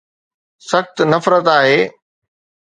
سخت 0.69 0.95
نفرت 1.11 1.45
آهي 1.57 1.79